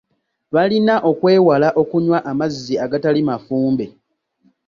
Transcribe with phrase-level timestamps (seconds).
[0.53, 3.85] Balina okwewala okunywa amazzi agatali mafumbe.